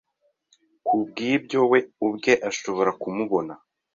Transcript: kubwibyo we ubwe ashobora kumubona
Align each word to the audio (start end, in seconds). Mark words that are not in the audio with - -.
kubwibyo 0.85 1.59
we 1.71 1.79
ubwe 2.05 2.33
ashobora 2.49 2.91
kumubona 3.01 3.53